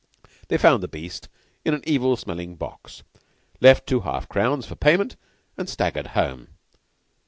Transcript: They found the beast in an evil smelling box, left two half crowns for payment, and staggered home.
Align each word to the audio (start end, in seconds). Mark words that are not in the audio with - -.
They 0.47 0.57
found 0.57 0.81
the 0.81 0.87
beast 0.87 1.29
in 1.63 1.75
an 1.75 1.83
evil 1.85 2.15
smelling 2.17 2.55
box, 2.55 3.03
left 3.59 3.85
two 3.85 3.99
half 3.99 4.27
crowns 4.27 4.65
for 4.65 4.73
payment, 4.75 5.15
and 5.59 5.69
staggered 5.69 6.07
home. 6.17 6.47